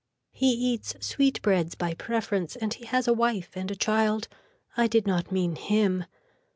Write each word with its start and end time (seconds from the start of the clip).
He 0.31 0.51
eats 0.53 0.95
sweetbreads 1.05 1.75
by 1.75 1.93
preference 1.93 2.55
and 2.55 2.73
he 2.73 2.85
has 2.87 3.07
a 3.07 3.13
wife 3.13 3.49
and 3.53 3.69
a 3.69 3.75
child. 3.75 4.27
I 4.75 4.87
did 4.87 5.05
not 5.05 5.31
mean 5.31 5.55
him. 5.55 6.05